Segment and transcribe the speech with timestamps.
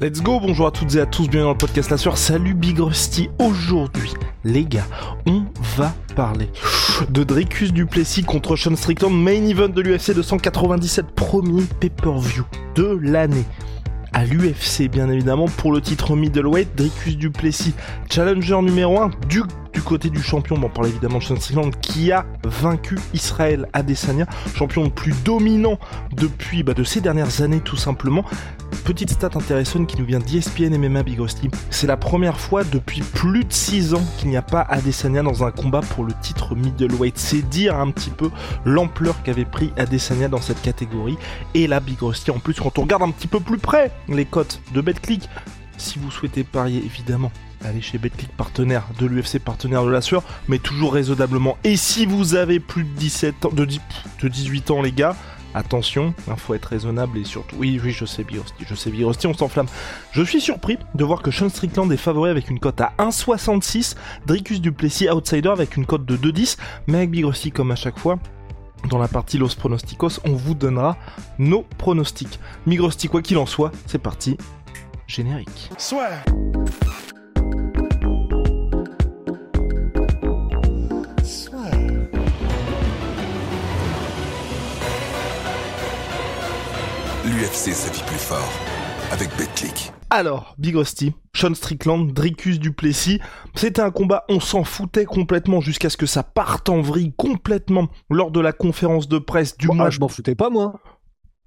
[0.00, 2.18] Let's go, bonjour à toutes et à tous, bienvenue dans le podcast La Sueur.
[2.18, 3.30] Salut Big Rusty.
[3.40, 4.12] Aujourd'hui,
[4.44, 4.86] les gars,
[5.26, 5.42] on
[5.76, 6.48] va parler
[7.10, 12.44] de Dricus Duplessis contre Sean Strickland, main event de l'UFC 297, premier pay-per-view
[12.76, 13.44] de l'année
[14.12, 17.74] à l'UFC bien évidemment pour le titre middleweight Dricus Duplessis
[18.08, 19.42] challenger numéro 1 du,
[19.78, 24.26] du côté du champion on parle évidemment de Sean Strickland qui a vaincu Israël Adesanya
[24.56, 25.78] champion le plus dominant
[26.10, 28.24] depuis bah, de ces dernières années tout simplement
[28.84, 31.50] Petite stat intéressante qui nous vient d'ESPN MMA Big Rusty.
[31.70, 35.44] C'est la première fois depuis plus de 6 ans qu'il n'y a pas Adesanya dans
[35.44, 37.18] un combat pour le titre middleweight.
[37.18, 38.30] C'est dire un petit peu
[38.64, 41.18] l'ampleur qu'avait pris Adesanya dans cette catégorie.
[41.54, 44.60] Et là, Big en plus, quand on regarde un petit peu plus près les cotes
[44.72, 45.28] de BetClick,
[45.76, 47.30] si vous souhaitez parier, évidemment,
[47.64, 51.56] allez chez BetClick, partenaire de l'UFC, partenaire de la sueur, mais toujours raisonnablement.
[51.64, 53.64] Et si vous avez plus de 17 ans, de,
[54.28, 55.16] 18 ans, les gars,
[55.54, 57.56] Attention, il faut être raisonnable et surtout.
[57.58, 58.92] Oui, oui, je sais, Birosti, je sais,
[59.26, 59.66] on s'enflamme.
[60.12, 63.96] Je suis surpris de voir que Sean Strickland est favori avec une cote à 1,66,
[64.26, 68.18] Dricus Duplessis outsider avec une cote de 2,10, mais avec Birosti, comme à chaque fois,
[68.90, 70.96] dans la partie Los Pronosticos, on vous donnera
[71.38, 72.38] nos pronostics.
[72.66, 74.36] Migrosti, quoi qu'il en soit, c'est parti.
[75.06, 75.70] Générique.
[75.78, 76.10] Soit.
[87.38, 88.52] l'UFC sa vie plus fort
[89.12, 89.92] avec BetClick.
[90.10, 93.20] Alors, Big Rusty, Sean Strickland, Dricus Duplessis,
[93.54, 97.88] c'était un combat, on s'en foutait complètement jusqu'à ce que ça parte en vrille complètement
[98.10, 99.90] lors de la conférence de presse du mois.
[99.90, 100.80] je m'en foutais pas moi.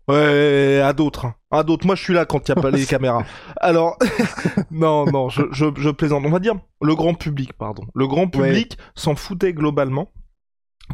[0.08, 1.36] Ouais, à d'autres, hein.
[1.52, 1.86] à d'autres.
[1.86, 3.26] Moi, je suis là quand il n'y a pas les caméras.
[3.58, 3.98] Alors,
[4.72, 6.24] non, non, je, je, plaisante.
[6.26, 7.84] On va dire le grand public, pardon.
[7.94, 10.10] Le grand public s'en foutait globalement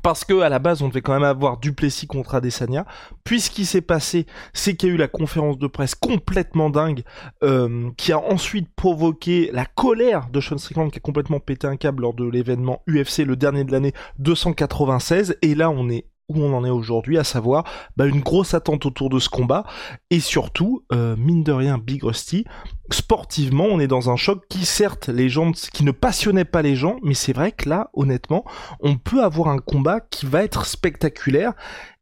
[0.04, 2.86] parce que à la base on devait quand même avoir Duplessis contre Adesanya.
[3.24, 6.70] Puis ce qui s'est passé, c'est qu'il y a eu la conférence de presse complètement
[6.70, 7.04] dingue
[7.44, 11.78] euh, qui a ensuite provoqué la colère de Sean Strickland qui a complètement pété un
[11.78, 16.42] câble lors de l'événement UFC le dernier de l'année 296 et là on est où
[16.42, 17.64] on en est aujourd'hui, à savoir
[17.96, 19.66] bah, une grosse attente autour de ce combat,
[20.10, 22.46] et surtout, euh, mine de rien, Big Rusty,
[22.92, 26.76] sportivement, on est dans un choc qui, certes, les gens, qui ne passionnait pas les
[26.76, 28.46] gens, mais c'est vrai que là, honnêtement,
[28.82, 31.54] on peut avoir un combat qui va être spectaculaire,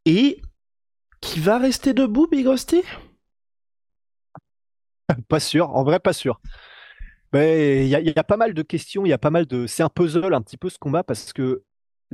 [0.06, 0.42] et
[1.22, 2.84] qui va rester debout, Big Rusty?
[5.28, 6.40] Pas sûr, en vrai, pas sûr.
[7.34, 9.68] Il y, y, a pas mal de questions, il y a pas mal de.
[9.68, 11.64] C'est un puzzle un petit peu ce combat parce que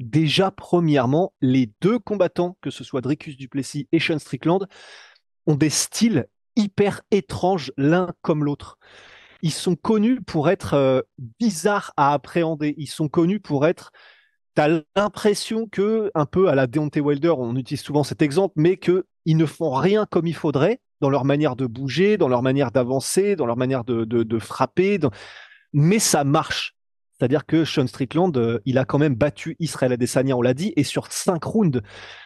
[0.01, 4.67] déjà, premièrement, les deux combattants, que ce soit Dricus Duplessis et Sean Strickland,
[5.47, 8.77] ont des styles hyper étranges l'un comme l'autre.
[9.41, 11.01] Ils sont connus pour être euh,
[11.39, 12.75] bizarres à appréhender.
[12.77, 13.91] Ils sont connus pour être.
[14.55, 18.53] Tu as l'impression que, un peu à la Deontay Wilder, on utilise souvent cet exemple,
[18.57, 22.43] mais qu'ils ne font rien comme il faudrait dans leur manière de bouger, dans leur
[22.43, 24.99] manière d'avancer, dans leur manière de, frapper.
[25.73, 26.75] Mais ça marche.
[27.21, 30.73] C'est-à-dire que Sean Strickland, euh, il a quand même battu Israël Adesanya, on l'a dit,
[30.75, 31.79] et sur cinq rounds.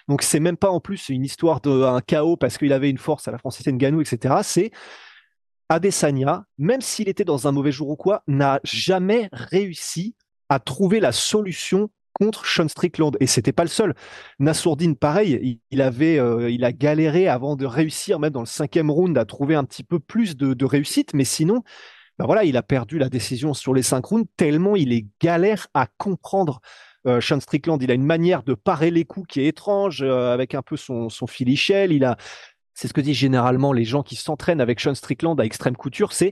[0.07, 3.27] Donc c'est même pas en plus une histoire d'un chaos parce qu'il avait une force
[3.27, 4.35] à la Francis Ngannou, etc.
[4.41, 4.71] C'est
[5.67, 10.15] Adesanya, même s'il était dans un mauvais jour ou quoi, n'a jamais réussi
[10.47, 13.17] à trouver la solution contre Sean Strickland.
[13.19, 13.95] Et c'était pas le seul.
[14.39, 18.89] Nassourdine, pareil, il, avait, euh, il a galéré avant de réussir, même dans le cinquième
[18.89, 21.13] round, à trouver un petit peu plus de réussite.
[21.13, 21.63] Mais sinon,
[22.17, 25.67] bah voilà, il a perdu la décision sur les cinq rounds tellement il est galère
[25.73, 26.61] à comprendre.
[27.07, 30.33] Euh, Sean Strickland, il a une manière de parer les coups qui est étrange, euh,
[30.33, 31.91] avec un peu son, son filichel.
[31.91, 32.17] Il a,
[32.73, 36.13] c'est ce que disent généralement les gens qui s'entraînent avec Sean Strickland à extrême couture,
[36.13, 36.31] c'est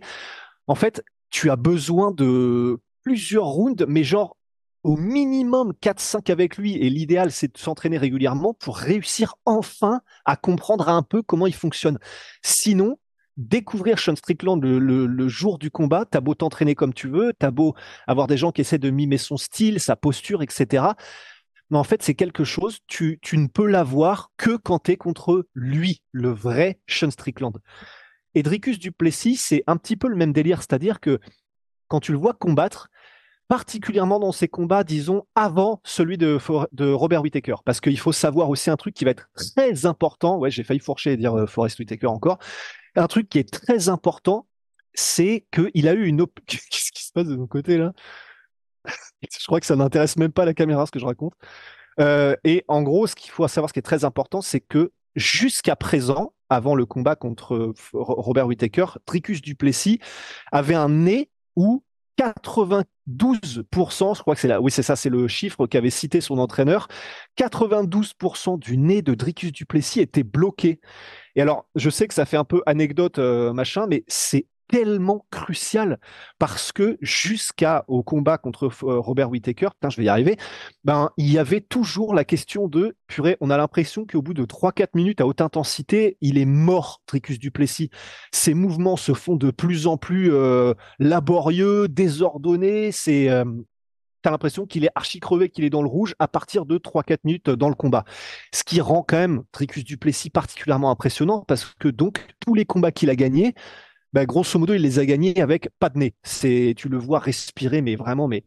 [0.68, 4.38] en fait, tu as besoin de plusieurs rounds, mais genre
[4.84, 6.76] au minimum 4-5 avec lui.
[6.78, 11.56] Et l'idéal, c'est de s'entraîner régulièrement pour réussir enfin à comprendre un peu comment il
[11.56, 12.00] fonctionne.
[12.42, 12.98] Sinon,
[13.38, 17.76] découvrir Sean Strickland le, jour du combat, t'as beau t'entraîner comme tu veux, t'as beau
[18.08, 20.86] avoir des gens qui essaient de mimer son style, sa posture, etc.
[21.70, 24.98] Mais en fait, c'est quelque chose, tu, tu ne peux l'avoir que quand tu es
[24.98, 27.58] contre lui, le vrai Sean Strickland.
[28.36, 31.20] Et Dricus Duplessis, c'est un petit peu le même délire, c'est-à-dire que
[31.88, 32.90] quand tu le vois combattre,
[33.48, 36.40] particulièrement dans ces combats, disons, avant celui de,
[36.72, 37.56] de Robert Whittaker.
[37.66, 40.38] Parce qu'il faut savoir aussi un truc qui va être très important.
[40.38, 42.40] Ouais, j'ai failli fourcher et dire euh, Forrest Whitaker encore.
[42.96, 44.48] Un truc qui est très important,
[44.94, 46.26] c'est qu'il a eu une...
[46.48, 47.94] Qu'est-ce qui se passe de mon côté là?
[48.86, 51.34] Je crois que ça n'intéresse même pas la caméra ce que je raconte.
[52.00, 54.92] Euh, et en gros, ce qu'il faut savoir, ce qui est très important, c'est que
[55.16, 60.00] jusqu'à présent, avant le combat contre Robert Whittaker, Tricus Duplessis
[60.52, 61.84] avait un nez où
[62.18, 66.38] 92%, je crois que c'est là, oui c'est ça, c'est le chiffre qu'avait cité son
[66.38, 66.88] entraîneur,
[67.38, 70.80] 92% du nez de Dricus Duplessis était bloqué.
[71.36, 75.24] Et alors, je sais que ça fait un peu anecdote, euh, machin, mais c'est tellement
[75.30, 76.00] crucial
[76.40, 80.36] parce que jusqu'à au combat contre euh, Robert Whittaker, putain, je vais y arriver,
[80.84, 84.46] ben il y avait toujours la question de purée, on a l'impression qu'au bout de
[84.46, 87.92] 3-4 minutes à haute intensité, il est mort, Tricus Duplessis.
[88.32, 93.46] Ses mouvements se font de plus en plus euh, laborieux, désordonnés, c'est euh,
[94.24, 97.18] T'as l'impression qu'il est archi crevé, qu'il est dans le rouge à partir de 3-4
[97.26, 98.06] minutes dans le combat.
[98.54, 102.94] Ce qui rend quand même Tricus Duplessis particulièrement impressionnant parce que donc tous les combats
[102.94, 103.54] qu'il a gagnés,
[104.14, 106.16] bah, grosso modo, il les a gagnés avec pas de nez.
[106.24, 108.46] C'est, tu le vois respirer, mais vraiment, mais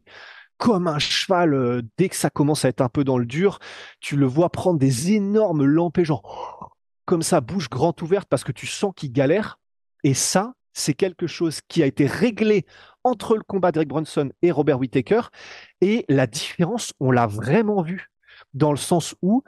[0.57, 3.59] comme un cheval, euh, dès que ça commence à être un peu dans le dur,
[3.99, 6.73] tu le vois prendre des énormes lampées, genre
[7.05, 9.59] comme ça, bouche grande ouverte, parce que tu sens qu'il galère.
[10.03, 12.65] Et ça, c'est quelque chose qui a été réglé
[13.03, 15.21] entre le combat d'Eric Brunson et Robert Whittaker.
[15.81, 18.11] Et la différence, on l'a vraiment vu,
[18.53, 19.43] dans le sens où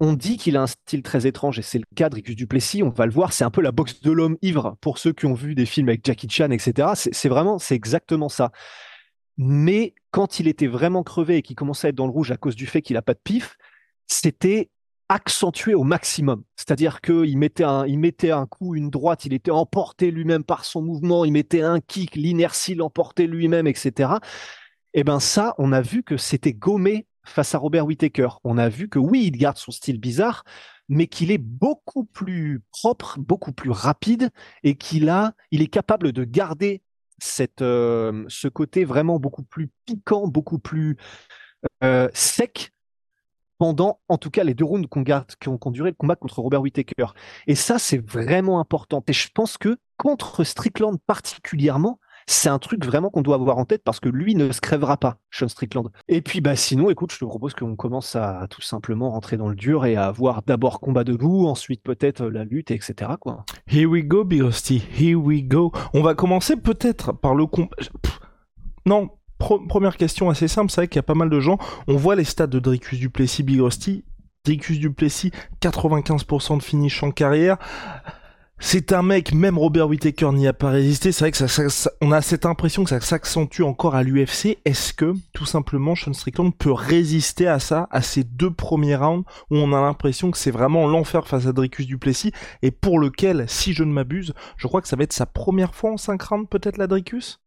[0.00, 2.82] on dit qu'il a un style très étrange et c'est le cas de Duplessis.
[2.82, 5.26] On va le voir, c'est un peu la boxe de l'homme ivre pour ceux qui
[5.26, 6.88] ont vu des films avec Jackie Chan, etc.
[6.94, 8.52] C'est vraiment, c'est exactement ça.
[9.36, 12.36] Mais quand il était vraiment crevé et qu'il commençait à être dans le rouge à
[12.36, 13.56] cause du fait qu'il n'a pas de pif,
[14.06, 14.70] c'était
[15.08, 16.44] accentué au maximum.
[16.56, 20.64] C'est-à-dire qu'il mettait un, il mettait un coup, une droite, il était emporté lui-même par
[20.64, 24.10] son mouvement, il mettait un kick, l'inertie l'emportait lui-même, etc.
[24.94, 28.28] Et eh ben ça, on a vu que c'était gommé face à Robert Whittaker.
[28.44, 30.44] On a vu que oui, il garde son style bizarre,
[30.88, 34.30] mais qu'il est beaucoup plus propre, beaucoup plus rapide
[34.62, 36.82] et qu'il a, il est capable de garder
[37.18, 40.96] cette, euh, ce côté vraiment beaucoup plus piquant, beaucoup plus
[41.82, 42.72] euh, sec
[43.58, 46.62] pendant, en tout cas, les deux rounds qu'on garde, qui duré le combat contre Robert
[46.62, 47.06] Whittaker.
[47.48, 49.02] Et ça, c'est vraiment important.
[49.08, 51.98] Et je pense que contre Strickland particulièrement,
[52.30, 54.98] c'est un truc vraiment qu'on doit avoir en tête parce que lui ne se crèvera
[54.98, 55.90] pas, Sean Strickland.
[56.08, 59.48] Et puis bah sinon, écoute, je te propose qu'on commence à tout simplement rentrer dans
[59.48, 63.12] le dur et à avoir d'abord combat debout, ensuite peut-être la lutte, etc.
[63.66, 64.82] Here we go, Big Rusty.
[64.98, 65.72] Here we go.
[65.94, 67.74] On va commencer peut-être par le combat.
[68.84, 69.08] Non,
[69.38, 71.56] première question assez simple, c'est vrai qu'il y a pas mal de gens.
[71.86, 74.04] On voit les stats de Dricus Duplessis, Big Rusty.
[74.44, 75.32] Dricus Duplessis,
[75.62, 77.56] 95% de finish en carrière.
[78.60, 81.12] C'est un mec, même Robert Whittaker n'y a pas résisté.
[81.12, 84.58] C'est vrai que ça, on a cette impression que ça s'accentue encore à l'UFC.
[84.64, 89.24] Est-ce que, tout simplement, Sean Strickland peut résister à ça, à ces deux premiers rounds
[89.50, 92.32] où on a l'impression que c'est vraiment l'enfer face à Dricus Duplessis
[92.62, 95.74] et pour lequel, si je ne m'abuse, je crois que ça va être sa première
[95.74, 97.40] fois en 5 rounds, peut-être, la Dricus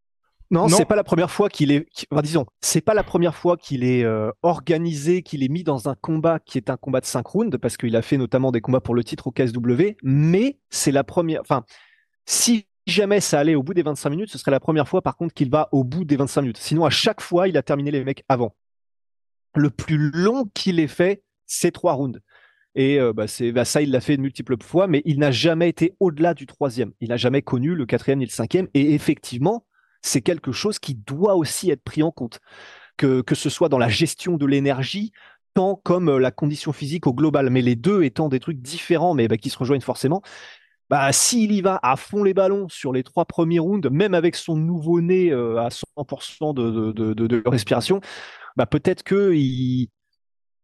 [0.52, 1.88] non, c'est pas la première fois qu'il est.
[2.12, 5.88] Enfin, disons, c'est pas la première fois qu'il est euh, organisé, qu'il est mis dans
[5.88, 8.60] un combat qui est un combat de 5 rounds, parce qu'il a fait notamment des
[8.60, 9.96] combats pour le titre au KSW.
[10.04, 11.40] Mais c'est la première.
[11.40, 11.64] Enfin,
[12.26, 15.16] si jamais ça allait au bout des 25 minutes, ce serait la première fois, par
[15.16, 16.58] contre, qu'il va au bout des 25 minutes.
[16.58, 18.54] Sinon, à chaque fois, il a terminé les mecs avant.
[19.56, 22.20] Le plus long qu'il ait fait, c'est 3 rounds.
[22.76, 25.32] Et euh, bah, c'est bah, ça, il l'a fait de multiples fois, mais il n'a
[25.32, 26.92] jamais été au-delà du troisième.
[27.00, 28.68] Il n'a jamais connu le quatrième ni le cinquième.
[28.74, 29.66] Et effectivement,
[30.02, 32.40] c'est quelque chose qui doit aussi être pris en compte,
[32.98, 35.12] que, ce soit dans la gestion de l'énergie,
[35.54, 39.14] tant comme euh, la condition physique au global, mais les deux étant des trucs différents,
[39.14, 40.22] mais bah, qui se rejoignent forcément.
[40.90, 44.36] Bah, s'il y va à fond les ballons sur les trois premiers rounds, même avec
[44.36, 48.02] son nouveau-né euh, à 100% de, de, respiration,
[48.56, 49.90] bah, peut-être que il,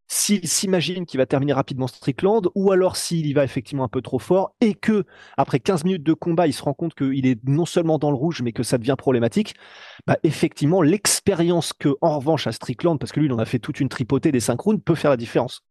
[0.08, 4.02] s'il s'imagine qu'il va terminer rapidement Strickland, ou alors s'il y va effectivement un peu
[4.02, 5.06] trop fort, et que
[5.38, 8.18] après 15 minutes de combat, il se rend compte qu'il est non seulement dans le
[8.18, 9.56] rouge, mais que ça devient problématique,
[10.06, 13.60] bah effectivement, l'expérience que, en revanche, à Strickland, parce que lui, il en a fait
[13.60, 15.64] toute une tripotée des 5 rounds, peut faire la différence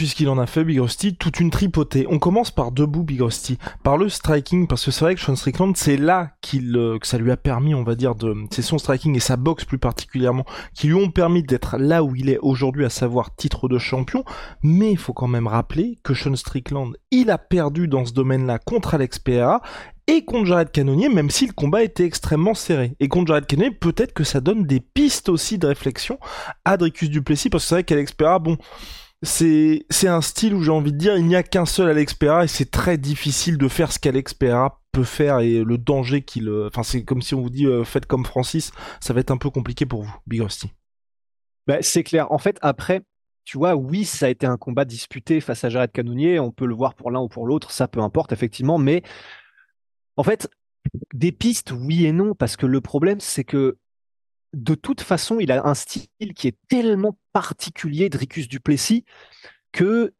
[0.00, 2.06] puisqu'il en a fait Big Rusty toute une tripotée.
[2.08, 5.36] On commence par debout Big Rusty, par le striking, parce que c'est vrai que Sean
[5.36, 8.62] Strickland, c'est là qu'il euh, que ça lui a permis, on va dire, de, c'est
[8.62, 12.30] son striking et sa boxe plus particulièrement, qui lui ont permis d'être là où il
[12.30, 14.24] est aujourd'hui, à savoir titre de champion.
[14.62, 18.58] Mais il faut quand même rappeler que Sean Strickland, il a perdu dans ce domaine-là
[18.58, 19.60] contre Alex Pereira,
[20.06, 22.96] et contre Jared Cannonier, même si le combat était extrêmement serré.
[23.00, 26.18] Et contre Jared Cannonier, peut-être que ça donne des pistes aussi de réflexion
[26.64, 28.56] à Dricus Duplessis, parce que c'est vrai qu'Alex Pereira, bon,
[29.22, 32.44] c'est un style où j'ai envie de dire il n'y a qu'un seul Alex Pereira
[32.44, 36.50] et c'est très difficile de faire ce qu'Alex Pereira peut faire et le danger qu'il.
[36.66, 39.50] Enfin, c'est comme si on vous dit faites comme Francis, ça va être un peu
[39.50, 40.72] compliqué pour vous, Big Rusty.
[41.66, 42.32] Bah, c'est clair.
[42.32, 43.02] En fait, après,
[43.44, 46.40] tu vois, oui, ça a été un combat disputé face à Jared Cannonier.
[46.40, 48.78] On peut le voir pour l'un ou pour l'autre, ça peu importe, effectivement.
[48.78, 49.02] Mais
[50.16, 50.48] en fait,
[51.12, 53.78] des pistes, oui et non, parce que le problème, c'est que
[54.52, 59.04] de toute façon, il a un style qui est tellement particulier, Dricus Duplessis,
[59.72, 60.12] que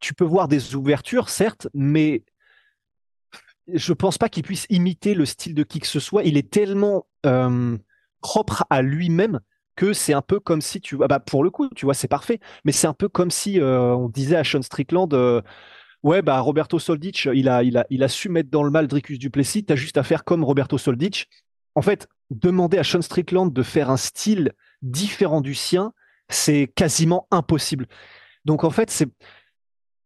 [0.00, 2.24] tu peux voir des ouvertures, certes, mais
[3.72, 6.24] je pense pas qu'il puisse imiter le style de qui que ce soit.
[6.24, 7.76] Il est tellement euh,
[8.20, 9.40] propre à lui-même
[9.76, 12.08] que c'est un peu comme si tu vois, bah pour le coup, tu vois, c'est
[12.08, 15.40] parfait, mais c'est un peu comme si euh, on disait à Sean Strickland, euh,
[16.02, 18.88] ouais, bah Roberto Soldic, il a, il a, il a su mettre dans le mal
[18.88, 21.28] Dricus Duplessis, t'as juste à faire comme Roberto Soldic.
[21.74, 25.92] En fait, demander à Sean Strickland de faire un style différent du sien,
[26.28, 27.86] c'est quasiment impossible.
[28.44, 29.08] Donc en fait, c'est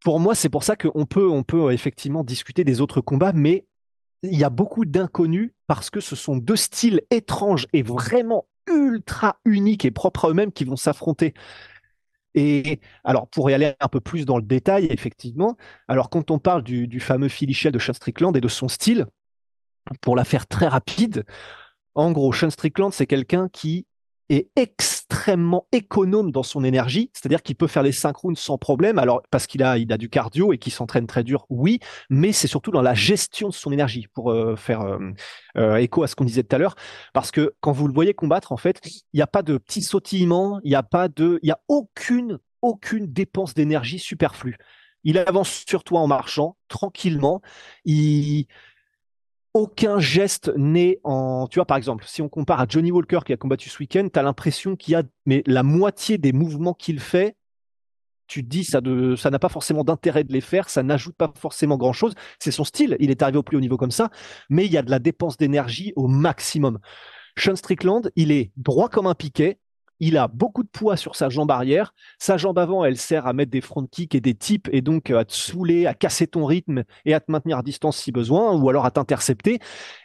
[0.02, 3.66] pour moi, c'est pour ça qu'on peut, on peut effectivement discuter des autres combats, mais
[4.22, 9.38] il y a beaucoup d'inconnus parce que ce sont deux styles étranges et vraiment ultra
[9.44, 11.34] uniques et propres à eux-mêmes qui vont s'affronter.
[12.34, 15.56] Et alors, pour y aller un peu plus dans le détail, effectivement,
[15.88, 19.06] alors quand on parle du, fameux Philly de Sean Strickland et de son style,
[20.00, 21.24] pour la faire très rapide,
[21.94, 23.86] en gros, Sean Strickland, c'est quelqu'un qui
[24.30, 29.22] est extrêmement économe dans son énergie, c'est-à-dire qu'il peut faire les synchrones sans problème, alors
[29.30, 32.48] parce qu'il a, il a du cardio et qu'il s'entraîne très dur, oui, mais c'est
[32.48, 34.98] surtout dans la gestion de son énergie, pour euh, faire euh,
[35.58, 36.74] euh, écho à ce qu'on disait tout à l'heure,
[37.12, 39.82] parce que quand vous le voyez combattre, en fait, il n'y a pas de petits
[39.82, 44.56] sautillements, il n'y a pas de, il y a aucune, aucune dépense d'énergie superflue.
[45.06, 47.42] Il avance sur toi en marchant tranquillement.
[47.84, 48.46] Il,
[49.54, 51.46] aucun geste n'est en.
[51.46, 54.08] Tu vois, par exemple, si on compare à Johnny Walker qui a combattu ce week-end,
[54.12, 57.36] tu as l'impression qu'il y a mais la moitié des mouvements qu'il fait.
[58.26, 61.14] Tu te dis ça de ça n'a pas forcément d'intérêt de les faire, ça n'ajoute
[61.14, 62.14] pas forcément grand chose.
[62.38, 64.10] C'est son style, il est arrivé au plus haut niveau comme ça,
[64.48, 66.78] mais il y a de la dépense d'énergie au maximum.
[67.36, 69.58] Sean Strickland, il est droit comme un piquet,
[70.04, 71.94] il a beaucoup de poids sur sa jambe arrière.
[72.18, 75.10] Sa jambe avant, elle sert à mettre des front kicks et des tips et donc
[75.10, 78.54] à te saouler, à casser ton rythme et à te maintenir à distance si besoin
[78.54, 79.60] ou alors à t'intercepter.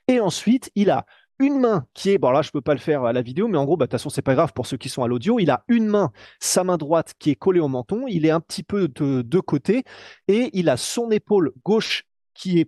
[0.08, 1.06] Et ensuite, il a
[1.38, 3.58] une main qui est, bon là je peux pas le faire à la vidéo, mais
[3.58, 5.39] en gros, bah, de toute façon c'est pas grave pour ceux qui sont à l'audio,
[5.39, 8.41] il a une main, sa main droite qui est collée au menton, il est un
[8.41, 9.84] petit peu de, côté,
[10.27, 12.68] et il a son épaule gauche qui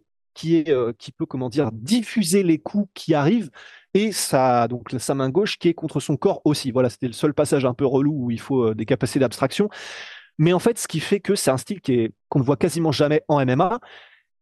[0.70, 3.52] euh, peut comment diffuser les coups qui arrivent
[3.94, 6.72] et sa, donc, sa main gauche qui est contre son corps aussi.
[6.72, 9.70] Voilà, c'était le seul passage un peu relou où il faut euh, des capacités d'abstraction.
[10.38, 12.58] Mais en fait, ce qui fait que c'est un style qui est, qu'on ne voit
[12.58, 13.80] quasiment jamais en MMA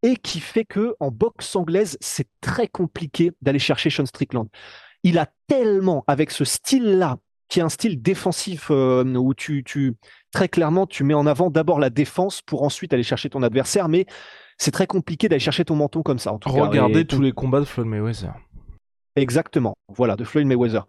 [0.04, 4.48] et qui fait que en boxe anglaise, c'est très compliqué d'aller chercher Sean Strickland.
[5.04, 7.18] Il a tellement, avec ce style-là,
[7.50, 9.96] qui est un style défensif euh, où tu, tu,
[10.32, 13.90] très clairement, tu mets en avant d'abord la défense pour ensuite aller chercher ton adversaire,
[13.90, 14.06] mais
[14.58, 16.32] c'est très compliqué d'aller chercher ton menton comme ça.
[16.32, 18.34] En tout Regardez tous les combats de Floyd Mayweather.
[19.16, 20.86] Exactement, voilà, de Floyd Mayweather.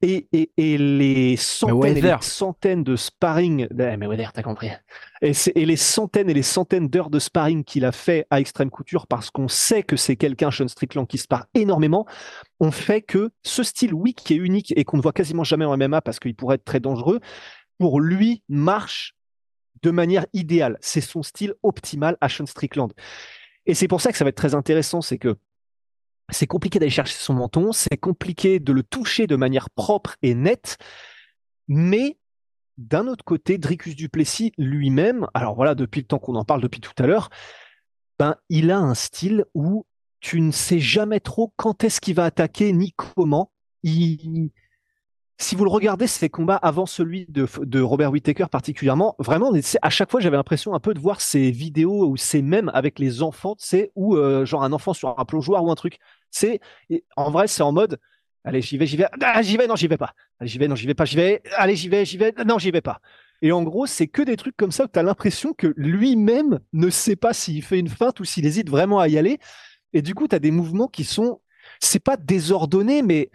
[0.00, 4.70] Et, et, et les centaines et les centaines de sparring, eh, Mayweather, t'as compris.
[5.22, 8.70] Et, et, les centaines et les centaines d'heures de sparring qu'il a fait à Extrême
[8.70, 12.06] Couture, parce qu'on sait que c'est quelqu'un, Sean Strickland, qui spare énormément,
[12.60, 15.64] ont fait que ce style, oui, qui est unique et qu'on ne voit quasiment jamais
[15.64, 17.18] en MMA parce qu'il pourrait être très dangereux,
[17.78, 19.16] pour lui, marche
[19.82, 20.78] de manière idéale.
[20.80, 22.92] C'est son style optimal à Sean Strickland.
[23.66, 25.36] Et c'est pour ça que ça va être très intéressant, c'est que
[26.30, 30.34] c'est compliqué d'aller chercher son menton, c'est compliqué de le toucher de manière propre et
[30.34, 30.78] nette,
[31.68, 32.18] mais
[32.78, 36.80] d'un autre côté, Dricus Duplessis lui-même, alors voilà, depuis le temps qu'on en parle, depuis
[36.80, 37.28] tout à l'heure,
[38.18, 39.84] ben, il a un style où
[40.20, 43.52] tu ne sais jamais trop quand est-ce qu'il va attaquer ni comment.
[45.40, 50.10] Si vous le regardez, ces combats avant celui de, Robert Whittaker particulièrement, vraiment, à chaque
[50.10, 53.54] fois, j'avais l'impression un peu de voir ces vidéos ou ces mêmes avec les enfants,
[53.56, 55.98] tu ou euh, genre un enfant sur un plongeoir ou un truc.
[56.30, 56.60] C'est
[57.16, 57.98] en vrai, c'est en mode,
[58.44, 60.14] allez, j'y vais, j'y vais, ah, j'y vais, non, j'y vais pas.
[60.40, 61.42] Allez, j'y vais, non, j'y vais pas, j'y vais.
[61.56, 63.00] Allez, j'y vais, j'y vais, non, j'y vais pas.
[63.42, 66.58] Et en gros, c'est que des trucs comme ça où tu as l'impression que lui-même
[66.72, 69.38] ne sait pas s'il fait une feinte ou s'il hésite vraiment à y aller.
[69.92, 71.40] Et du coup, tu as des mouvements qui sont,
[71.80, 73.30] c'est pas désordonnés, mais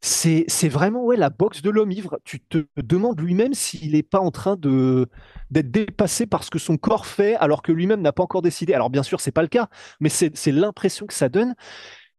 [0.00, 2.20] c'est, c'est vraiment ouais, la boxe de l'homme ivre.
[2.24, 5.08] Tu te demandes lui-même s'il n'est pas en train de,
[5.50, 8.74] d'être dépassé par ce que son corps fait alors que lui-même n'a pas encore décidé.
[8.74, 9.68] Alors bien sûr, c'est pas le cas,
[10.00, 11.54] mais c'est, c'est l'impression que ça donne.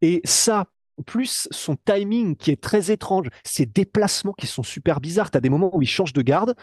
[0.02, 0.66] Et ça,
[1.06, 5.32] plus son timing qui est très étrange, ses déplacements qui sont super bizarres.
[5.32, 6.56] Tu as des moments où il change de garde.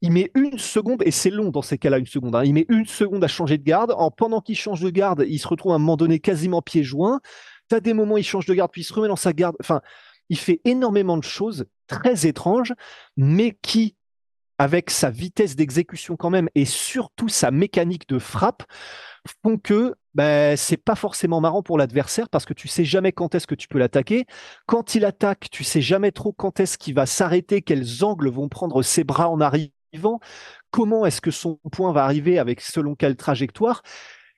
[0.00, 2.36] Il met une seconde, et c'est long dans ces cas-là, une seconde.
[2.36, 2.44] Hein.
[2.44, 3.94] il met une seconde à changer de garde.
[3.96, 6.84] En, pendant qu'il change de garde, il se retrouve à un moment donné quasiment pieds
[6.84, 7.20] joints.
[7.70, 9.32] Tu as des moments où il change de garde, puis il se remet dans sa
[9.32, 9.56] garde.
[9.60, 9.80] Enfin,
[10.28, 12.74] il fait énormément de choses très étranges,
[13.16, 13.96] mais qui,
[14.58, 18.64] avec sa vitesse d'exécution quand même, et surtout sa mécanique de frappe,
[19.42, 23.34] font que ben, c'est pas forcément marrant pour l'adversaire parce que tu sais jamais quand
[23.34, 24.26] est-ce que tu peux l'attaquer.
[24.66, 28.48] Quand il attaque, tu sais jamais trop quand est-ce qu'il va s'arrêter, quels angles vont
[28.48, 30.20] prendre ses bras en arrivant,
[30.70, 33.82] comment est-ce que son point va arriver avec selon quelle trajectoire.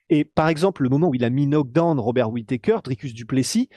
[0.09, 3.69] Et par exemple, le moment où il a mis knockdown Robert Whittaker, Dricus Duplessis,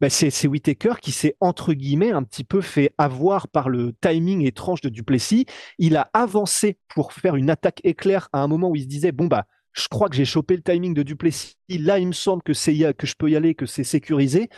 [0.00, 4.44] ben c'est Whittaker qui s'est entre guillemets un petit peu fait avoir par le timing
[4.44, 5.46] étrange de Duplessis.
[5.78, 9.12] Il a avancé pour faire une attaque éclair à un moment où il se disait
[9.12, 11.56] bon bah je crois que j'ai chopé le timing de Duplessis.
[11.68, 14.50] Là, il me semble que c'est que je peux y aller, que c'est sécurisé.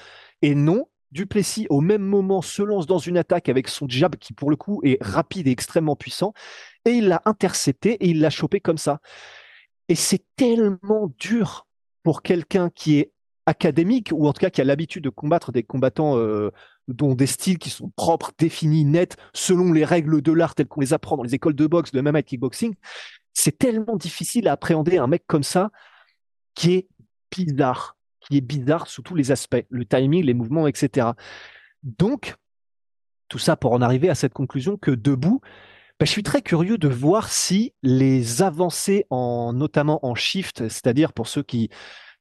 [0.42, 4.32] Et non, Duplessis, au même moment, se lance dans une attaque avec son jab qui,
[4.32, 6.32] pour le coup, est rapide et extrêmement puissant.
[6.84, 9.00] Et il l'a intercepté et il l'a chopé comme ça.
[9.88, 11.66] Et c'est tellement dur
[12.02, 13.12] pour quelqu'un qui est
[13.46, 16.50] académique ou en tout cas qui a l'habitude de combattre des combattants euh,
[16.88, 20.80] dont des styles qui sont propres, définis, nets, selon les règles de l'art telles qu'on
[20.80, 22.74] les apprend dans les écoles de boxe, de MMA et kickboxing,
[23.34, 25.70] c'est tellement difficile à appréhender un mec comme ça
[26.54, 26.88] qui est
[27.30, 31.08] bizarre, qui est bizarre sous tous les aspects, le timing, les mouvements, etc.
[31.82, 32.36] Donc,
[33.28, 35.40] tout ça pour en arriver à cette conclusion que debout,
[35.98, 41.12] ben, je suis très curieux de voir si les avancées en notamment en shift, c'est-à-dire
[41.12, 41.70] pour ceux qui,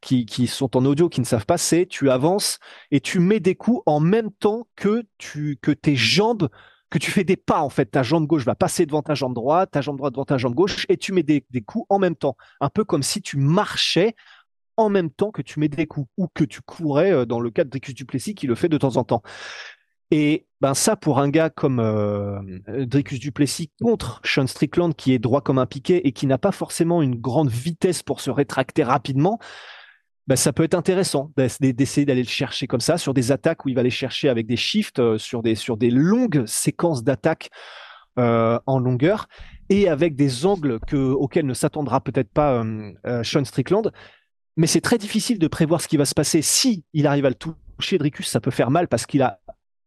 [0.02, 2.60] qui, qui, sont en audio qui ne savent pas, c'est tu avances
[2.92, 6.50] et tu mets des coups en même temps que tu que tes jambes
[6.94, 7.86] que tu fais des pas en fait.
[7.86, 10.54] Ta jambe gauche va passer devant ta jambe droite, ta jambe droite devant ta jambe
[10.54, 12.38] gauche, et tu mets des, coups en même temps.
[12.62, 14.16] Un peu comme si tu marchais
[14.78, 17.50] en même temps que tu mets des coups, ou que tu courais euh, dans le
[17.50, 19.24] cas de Dricus Duplessis qui le fait de temps en temps.
[20.12, 22.40] Et ben ça, pour un gars comme euh,
[22.86, 26.52] Dricus Duplessis contre Sean Strickland, qui est droit comme un piquet et qui n'a pas
[26.52, 29.40] forcément une grande vitesse pour se rétracter rapidement,
[30.28, 33.70] bah, ça peut être intéressant d'essayer d'aller le chercher comme ça sur des attaques où
[33.70, 37.50] il va aller chercher avec des shifts euh, sur des sur des longues séquences d'attaques
[38.20, 39.28] euh, en longueur
[39.70, 43.92] et avec des angles que, auxquels ne s'attendra peut-être pas euh, Sean Strickland.
[44.56, 46.42] Mais c'est très difficile de prévoir ce qui va se passer.
[46.42, 49.40] Si il arrive à le toucher, Dricus, ça peut faire mal parce qu'il a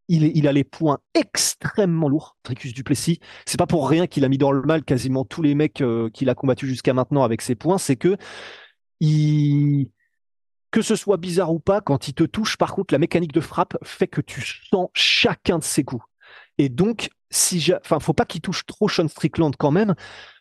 [0.08, 3.18] il, il, a les points extrêmement lourds, Dricus Duplessis.
[3.44, 6.30] C'est pas pour rien qu'il a mis dans le mal quasiment tous les mecs qu'il
[6.30, 7.78] a combattu jusqu'à maintenant avec ses points.
[7.78, 8.16] C'est que
[9.00, 9.88] il,
[10.70, 13.40] que ce soit bizarre ou pas, quand il te touche, par contre, la mécanique de
[13.40, 16.04] frappe fait que tu sens chacun de ses coups.
[16.58, 19.94] Et donc, si enfin, faut pas qu'il touche trop Sean Strickland quand même,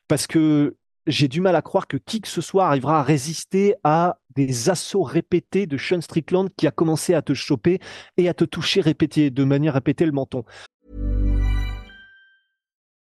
[0.07, 3.75] parce que j'ai du mal à croire que qui que ce soit arrivera à résister
[3.83, 7.79] à des assauts répétés de Sean Strickland qui a commencé à te choper
[8.17, 10.43] et à te toucher répété, de manière répétée le menton.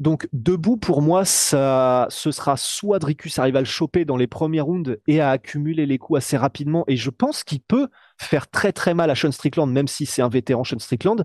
[0.00, 4.60] Donc debout pour moi, ce sera soit Dricus arrive à le choper dans les premiers
[4.60, 6.84] rounds et à accumuler les coups assez rapidement.
[6.88, 10.22] Et je pense qu'il peut faire très très mal à Sean Strickland, même si c'est
[10.22, 11.24] un vétéran Sean Strickland.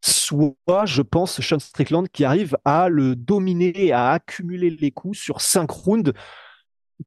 [0.00, 5.18] Soit, je pense, Sean Strickland qui arrive à le dominer et à accumuler les coups
[5.18, 6.12] sur cinq rounds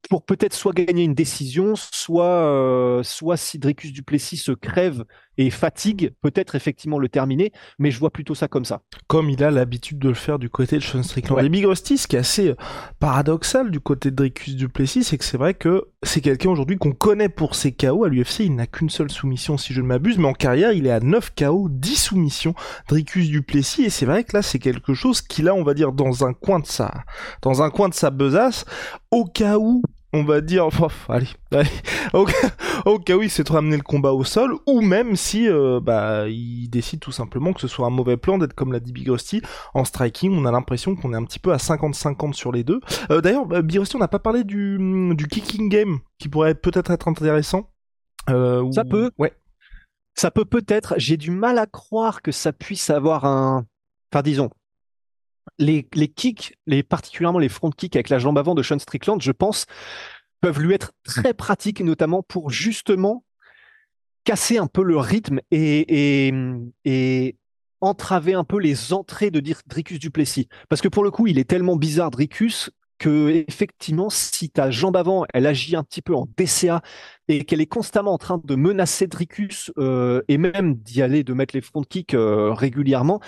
[0.09, 5.03] pour peut-être soit gagner une décision, soit, euh, soit si Dricus Duplessis se crève
[5.37, 8.81] et fatigue, peut-être effectivement le terminer, mais je vois plutôt ça comme ça.
[9.07, 11.43] Comme il a l'habitude de le faire du côté de Sean Strickland.
[11.43, 12.55] Et Big Rusty, ce qui est assez euh,
[12.99, 16.93] paradoxal du côté de Dricus Duplessis, c'est que c'est vrai que c'est quelqu'un aujourd'hui qu'on
[16.93, 18.03] connaît pour ses KO.
[18.03, 20.85] À l'UFC, il n'a qu'une seule soumission si je ne m'abuse, mais en carrière, il
[20.85, 22.53] est à 9 KO, 10 soumissions,
[22.87, 25.91] Dricus Duplessis, et c'est vrai que là, c'est quelque chose qu'il a, on va dire,
[25.91, 27.03] dans un coin de sa,
[27.41, 28.65] dans un coin de sa besace,
[29.11, 29.81] au cas où
[30.13, 30.67] on va dire,
[31.07, 31.69] allez, allez,
[32.13, 36.27] au, cas, où il s'est ramené le combat au sol, ou même si euh, bah
[36.27, 39.07] il décide tout simplement que ce soit un mauvais plan d'être comme l'a dit Big
[39.09, 39.41] Rusty
[39.73, 42.81] en striking, on a l'impression qu'on est un petit peu à 50-50 sur les deux.
[43.09, 44.77] Euh, D'ailleurs, bah, Big Rusty, on n'a pas parlé du,
[45.15, 47.69] du kicking game qui pourrait peut-être être intéressant.
[48.29, 49.33] Euh, ça peut, ouais.
[50.13, 50.95] Ça peut peut-être.
[50.97, 53.65] J'ai du mal à croire que ça puisse avoir un,
[54.11, 54.49] enfin disons,
[55.57, 59.31] les, kicks, les, particulièrement les front kicks avec la jambe avant de Sean Strickland, je
[59.31, 59.65] pense,
[60.41, 63.23] peuvent lui être très pratiques, notamment pour justement
[64.23, 67.35] casser un peu le rythme et,
[67.83, 70.47] entraver un peu les entrées de Dricus Duplessis.
[70.69, 74.95] Parce que pour le coup, il est tellement bizarre, Dricus, que effectivement, si ta jambe
[74.95, 76.83] avant, elle agit un petit peu en DCA
[77.27, 81.33] et qu'elle est constamment en train de menacer Dricus euh, et même d'y aller, de
[81.33, 83.19] mettre les front kicks euh, régulièrement,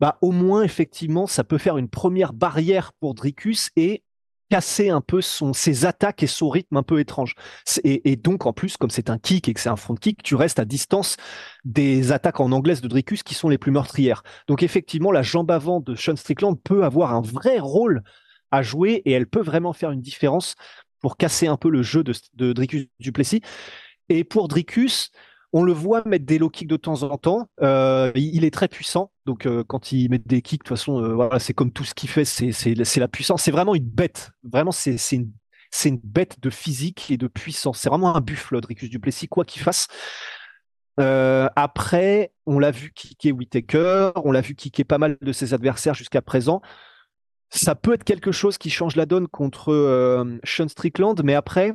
[0.00, 4.02] bah au moins effectivement ça peut faire une première barrière pour Dricus et
[4.50, 7.34] casser un peu son, ses attaques et son rythme un peu étrange.
[7.84, 10.34] Et, donc, en plus, comme c'est un kick et que c'est un front kick, tu
[10.34, 11.16] restes à distance
[11.64, 14.22] des attaques en anglaise de Dricus qui sont les plus meurtrières.
[14.46, 18.02] Donc, effectivement, la jambe avant de Sean Strickland peut avoir un vrai rôle
[18.50, 20.54] à jouer et elle peut vraiment faire une différence
[21.00, 23.42] pour casser un peu le jeu de, de Dricus Duplessis.
[24.08, 25.10] Et pour Dricus,
[25.56, 27.48] on le voit mettre des low kicks de temps en temps.
[27.62, 29.10] Euh, il est très puissant.
[29.24, 31.94] Donc euh, quand il met des kicks, de toute façon, euh, c'est comme tout ce
[31.94, 33.42] qu'il fait, c'est la puissance.
[33.42, 34.32] C'est vraiment une bête.
[34.44, 35.32] Vraiment, c'est une,
[35.86, 37.78] une bête de physique et de puissance.
[37.78, 39.88] C'est vraiment un buffle, Dricus Duplessis, quoi qu'il fasse.
[40.98, 45.94] après, on l'a vu kicker Whitaker, on l'a vu kicker pas mal de ses adversaires
[45.94, 46.60] jusqu'à présent.
[47.48, 51.72] Ça peut être quelque chose qui change la donne contre Sean Strickland, mais après,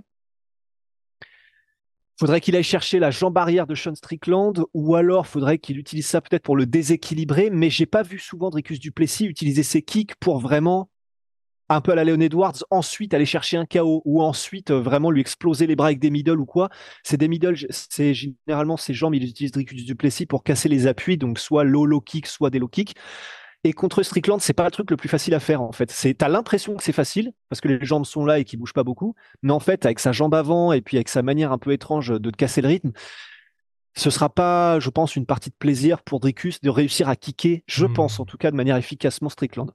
[2.21, 6.05] faudrait qu'il aille chercher la jambe arrière de Sean Strickland ou alors faudrait qu'il utilise
[6.05, 7.49] ça peut-être pour le déséquilibrer.
[7.49, 10.91] Mais j'ai pas vu souvent Dricus Duplessis utiliser ses kicks pour vraiment
[11.67, 15.09] un peu à la Léon Edwards, ensuite aller chercher un KO ou ensuite euh, vraiment
[15.09, 16.69] lui exploser les bras avec des middle ou quoi.
[17.01, 21.17] C'est des middle, c'est généralement ses jambes, il utilise Dricus Duplessis pour casser les appuis,
[21.17, 22.93] donc soit low low kick, soit des low kicks.
[23.63, 25.91] Et contre Strickland, c'est pas le truc le plus facile à faire en fait.
[25.91, 28.73] C'est t'as l'impression que c'est facile parce que les jambes sont là et qu'il bouge
[28.73, 31.59] pas beaucoup, mais en fait avec sa jambe avant et puis avec sa manière un
[31.59, 32.91] peu étrange de te casser le rythme,
[33.95, 37.63] ce sera pas, je pense, une partie de plaisir pour Dricus de réussir à kicker,
[37.67, 37.93] je hmm.
[37.93, 39.71] pense en tout cas de manière efficacement Strickland.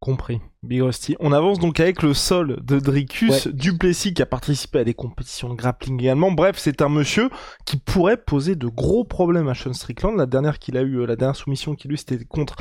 [0.00, 0.40] Compris.
[0.62, 1.16] Big Rusty.
[1.18, 5.48] On avance donc avec le sol de Dricus Duplessis qui a participé à des compétitions
[5.48, 6.30] de grappling également.
[6.30, 7.30] Bref, c'est un monsieur
[7.64, 10.16] qui pourrait poser de gros problèmes à Sean Strickland.
[10.16, 12.54] La dernière qu'il a eu, euh, la dernière soumission qu'il a eu, c'était contre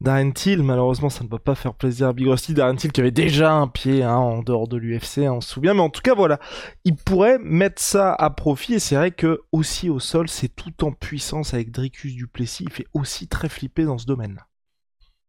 [0.00, 0.62] Darren Till.
[0.62, 2.54] Malheureusement, ça ne va pas faire plaisir à Big Rusty.
[2.54, 5.50] Darren Till qui avait déjà un pied hein, en dehors de l'UFC, hein, on se
[5.50, 5.74] souvient.
[5.74, 6.38] Mais en tout cas, voilà.
[6.84, 8.74] Il pourrait mettre ça à profit.
[8.74, 12.62] Et c'est vrai que aussi au sol, c'est tout en puissance avec Dricus Duplessis.
[12.64, 14.44] Il fait aussi très flipper dans ce domaine.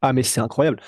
[0.02, 0.80] Ah, mais c'est incroyable.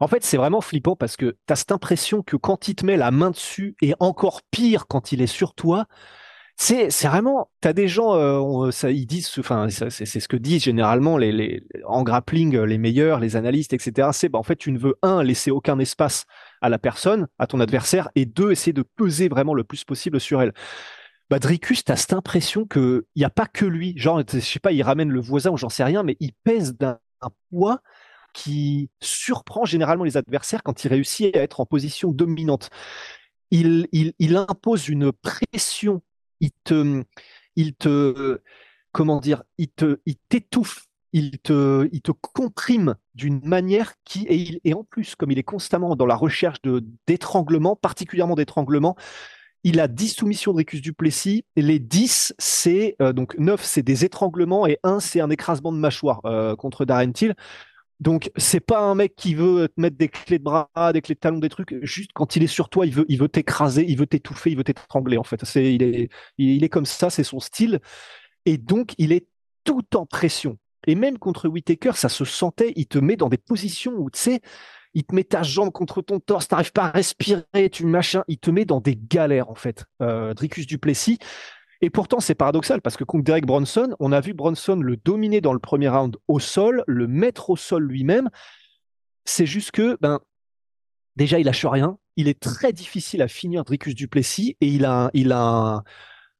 [0.00, 2.84] En fait, c'est vraiment flippant parce que tu as cette impression que quand il te
[2.86, 5.86] met la main dessus, et encore pire quand il est sur toi,
[6.56, 10.62] c'est vraiment, tu as des gens, euh, ça, ils disent, enfin, c'est ce que disent
[10.62, 14.10] généralement les, en grappling les meilleurs, les analystes, etc.
[14.12, 16.24] C'est, bah, en fait, tu ne veux, un, laisser aucun espace
[16.60, 20.20] à la personne, à ton adversaire, et deux, essayer de peser vraiment le plus possible
[20.20, 20.52] sur elle.
[21.30, 23.94] Bah, Dricus, tu as cette impression qu'il n'y a pas que lui.
[23.96, 26.76] Genre, je sais pas, il ramène le voisin ou j'en sais rien, mais il pèse
[26.76, 26.98] d'un
[27.50, 27.80] poids
[28.32, 32.70] qui surprend généralement les adversaires quand il réussit à être en position dominante.
[33.50, 36.00] Il, il, impose une pression,
[36.40, 37.04] il te,
[37.54, 38.40] il te,
[38.92, 44.26] comment dire, il te, il t'étouffe, il te, il te comprime d'une manière qui,
[44.64, 48.96] et, en plus, comme il est constamment dans la recherche de d'étranglement, particulièrement d'étranglement,
[49.64, 51.44] il a 10 soumissions de Ricus Duplessis.
[51.56, 55.78] Les 10, c'est euh, donc 9, c'est des étranglements et 1, c'est un écrasement de
[55.78, 57.34] mâchoire euh, contre Darren Till.
[58.02, 61.14] Donc c'est pas un mec qui veut te mettre des clés de bras, des clés
[61.14, 61.76] de talons, des trucs.
[61.82, 64.56] Juste quand il est sur toi, il veut, il veut t'écraser, il veut t'étouffer, il
[64.56, 65.44] veut t'étrangler en fait.
[65.44, 67.78] C'est, il est, il est comme ça, c'est son style.
[68.44, 69.28] Et donc il est
[69.62, 70.58] tout en pression.
[70.88, 72.72] Et même contre Whitaker, ça se sentait.
[72.74, 74.40] Il te met dans des positions où tu sais,
[74.94, 78.24] il te met ta jambe contre ton torse, t'arrives pas à respirer, tu machin.
[78.26, 79.84] Il te met dans des galères en fait.
[80.02, 81.20] Euh, Dricus Duplessis.
[81.82, 85.40] Et pourtant, c'est paradoxal parce que contre Derek Bronson, on a vu Bronson le dominer
[85.40, 88.30] dans le premier round au sol, le mettre au sol lui-même.
[89.24, 90.20] C'est juste que, ben,
[91.16, 91.98] déjà, il lâche rien.
[92.16, 95.82] Il est très difficile à finir Dricus Duplessis et il a, il a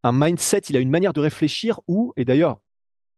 [0.05, 2.61] un mindset, il a une manière de réfléchir où, et d'ailleurs,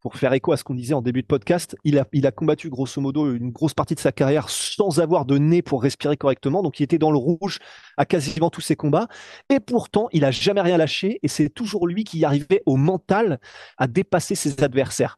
[0.05, 3.01] pour faire écho à ce qu'on disait en début de podcast, il a, combattu grosso
[3.01, 6.62] modo une grosse partie de sa carrière sans avoir de nez pour respirer correctement.
[6.62, 7.59] Donc il était dans le rouge
[7.97, 9.09] à quasiment tous ses combats.
[9.49, 13.40] Et pourtant, il a jamais rien lâché et c'est toujours lui qui arrivait au mental
[13.79, 15.17] à dépasser ses adversaires.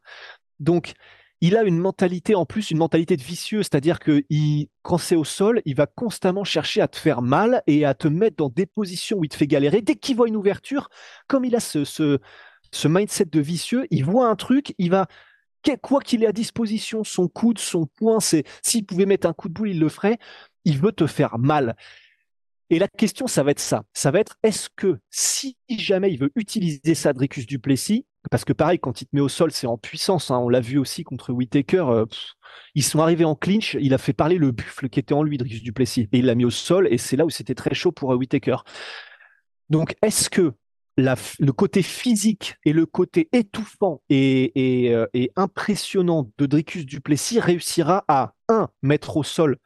[0.61, 0.93] Donc
[1.41, 4.23] il a une mentalité en plus, une mentalité de vicieux, c'est-à-dire que
[4.83, 8.07] quand c'est au sol, il va constamment chercher à te faire mal et à te
[8.07, 9.81] mettre dans des positions où il te fait galérer.
[9.81, 10.89] Dès qu'il voit une ouverture,
[11.27, 12.19] comme il a ce,
[12.71, 15.07] ce mindset de vicieux, il voit un truc, il va
[15.75, 19.49] quoi qu'il ait à disposition, son coude, son poing, c'est s'il pouvait mettre un coup
[19.49, 20.17] de boule, il le ferait.
[20.63, 21.75] Il veut te faire mal.
[22.69, 23.83] Et la question, ça va être ça.
[23.93, 28.51] Ça va être est-ce que si jamais il veut utiliser ça, Dricus Duplessis, parce que
[28.51, 30.31] pareil, quand il te met au sol, c'est en puissance.
[30.31, 31.85] Hein, on l'a vu aussi contre Whitaker.
[31.89, 32.05] Euh,
[32.75, 33.77] ils sont arrivés en clinch.
[33.79, 36.35] Il a fait parler le buffle qui était en lui, Dricus Duplessis, et il l'a
[36.35, 36.89] mis au sol.
[36.91, 38.57] Et c'est là où c'était très chaud pour euh, Whitaker.
[39.69, 40.53] Donc, est-ce que
[40.97, 45.05] le côté physique et le côté étouffant et, euh,
[45.35, 49.57] impressionnant de Dricus Duplessis réussira à, un, mettre au sol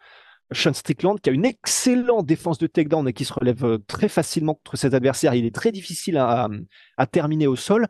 [0.54, 4.10] Sean Strickland, qui a une excellente défense de takedown et qui se relève euh, très
[4.10, 5.34] facilement contre ses adversaires.
[5.34, 6.50] Il est très difficile à,
[6.98, 7.88] à terminer au sol.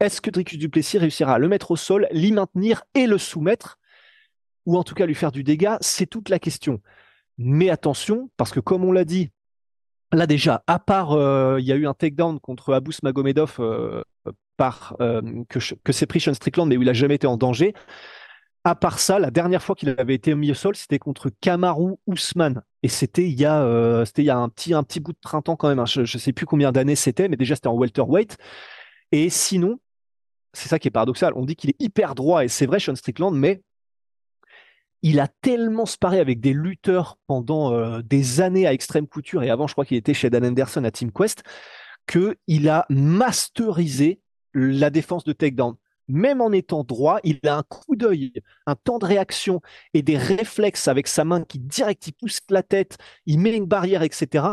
[0.00, 3.78] Est-ce que Dricus Duplessis réussira à le mettre au sol, l'y maintenir et le soumettre,
[4.64, 5.76] ou en tout cas lui faire du dégât?
[5.82, 6.80] C'est toute la question.
[7.36, 9.30] Mais attention, parce que comme on l'a dit,
[10.12, 11.12] là déjà, à part,
[11.58, 13.58] il y a eu un takedown contre Abus Magomedov
[14.56, 17.74] par, que, que s'est pris Sean Strickland, mais où il n'a jamais été en danger.
[18.64, 21.94] À part ça, la dernière fois qu'il avait été mis au sol, c'était contre Kamaru
[22.06, 22.62] Ousmane.
[22.82, 25.18] Et c'était il y a, euh, il y a un petit, un petit bout de
[25.18, 25.78] printemps quand même.
[25.78, 25.86] Hein.
[25.86, 28.36] Je ne sais plus combien d'années c'était, mais déjà c'était en welterweight.
[29.12, 29.78] Et sinon,
[30.52, 31.32] c'est ça qui est paradoxal.
[31.36, 33.62] On dit qu'il est hyper droit, et c'est vrai, Sean Strickland, mais
[35.02, 39.50] il a tellement sparé avec des lutteurs pendant euh, des années à extrême couture, et
[39.50, 41.42] avant, je crois qu'il était chez Dan Anderson à Team Quest,
[42.06, 44.20] qu'il a masterisé
[44.54, 45.76] la défense de takedown
[46.08, 48.32] même en étant droit, il a un coup d'œil,
[48.66, 49.60] un temps de réaction
[49.94, 53.66] et des réflexes avec sa main qui direct, il pousse la tête, il met une
[53.66, 54.46] barrière, etc.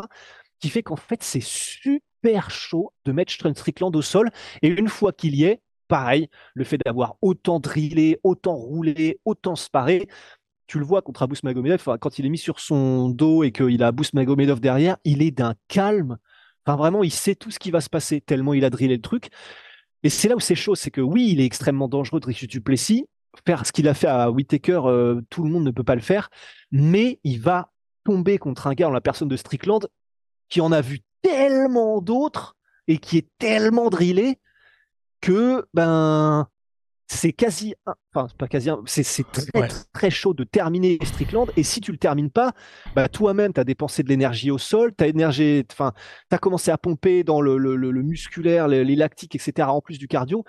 [0.60, 4.30] qui fait qu'en fait, c'est super chaud de mettre Strickland au sol.
[4.62, 9.56] Et une fois qu'il y est, pareil, le fait d'avoir autant drillé, autant roulé, autant
[9.56, 10.08] sparé,
[10.68, 13.84] tu le vois contre Abus Magomedov, quand il est mis sur son dos et qu'il
[13.84, 16.18] a Abus Magomedov derrière, il est d'un calme.
[16.66, 19.02] Enfin, vraiment, il sait tout ce qui va se passer tellement il a drillé le
[19.02, 19.30] truc.
[20.04, 23.06] Et c'est là où c'est chaud, c'est que oui, il est extrêmement dangereux, Dricus Duplessis.
[23.46, 26.02] Faire ce qu'il a fait à Whitaker, euh, tout le monde ne peut pas le
[26.02, 26.30] faire,
[26.72, 27.72] mais il va
[28.06, 29.88] tomber contre un gars en la personne de Strickland
[30.48, 32.56] qui en a vu tellement d'autres
[32.88, 34.40] et qui est tellement drillé
[35.26, 36.48] que ben
[37.08, 37.74] c'est quasi,
[38.14, 41.52] enfin pas quasi, c'est très, très chaud de terminer Strickland.
[41.58, 42.54] Et si tu le termines pas,
[42.96, 45.94] bah toi-même tu as dépensé de l'énergie au sol, tu as enfin
[46.30, 49.68] as commencé à pomper dans le, le, le, musculaire, les, lactiques, etc.
[49.68, 50.46] En plus du cardio.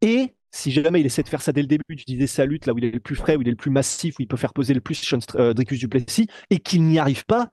[0.00, 2.66] Et si jamais il essaie de faire ça dès le début, tu disais sa lutte
[2.66, 4.28] là où il est le plus frais, où il est le plus massif, où il
[4.28, 7.50] peut faire poser le plus Sean euh, Dricus Duplessis, et qu'il n'y arrive pas,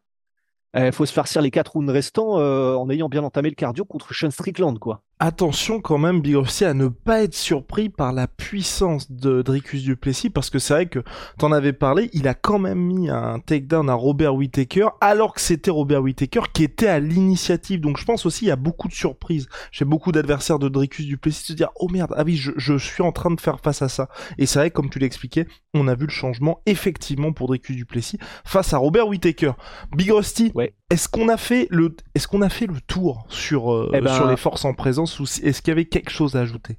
[0.75, 3.55] il euh, faut se farcir les quatre rounds restants euh, en ayant bien entamé le
[3.55, 7.89] cardio contre Sean Strickland, quoi attention quand même, Big Rossi, à ne pas être surpris
[7.89, 11.03] par la puissance de Dricus Duplessis, parce que c'est vrai que
[11.37, 15.41] t'en avais parlé, il a quand même mis un takedown à Robert Whittaker, alors que
[15.41, 17.81] c'était Robert Whittaker qui était à l'initiative.
[17.81, 21.05] Donc je pense aussi il y a beaucoup de surprises chez beaucoup d'adversaires de Dricus
[21.05, 23.83] Duplessis se dire oh merde, ah oui, je, je, suis en train de faire face
[23.83, 24.09] à ça.
[24.39, 28.17] Et c'est vrai, comme tu l'expliquais, on a vu le changement effectivement pour Dricus Duplessis
[28.43, 29.51] face à Robert Whittaker.
[29.95, 30.73] Big Rusty, ouais.
[30.91, 34.13] Est-ce qu'on a fait le, est-ce qu'on a fait le tour sur euh, eh ben,
[34.13, 36.77] sur les forces en présence est-ce qu'il y avait quelque chose à ajouter?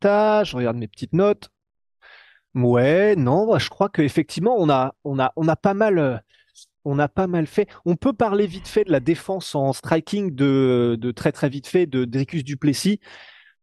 [0.00, 1.50] Ta, je regarde mes petites notes.
[2.54, 5.98] Ouais, non, je crois qu'effectivement, on a, on, a, on a pas mal.
[5.98, 6.18] Euh,
[6.84, 7.68] on a pas mal fait.
[7.86, 11.68] On peut parler vite fait de la défense en striking de, de très très vite
[11.68, 13.00] fait de Dricus Duplessis